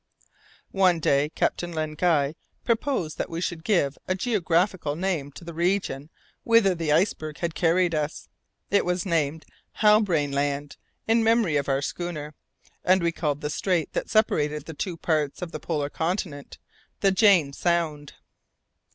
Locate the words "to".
5.33-5.43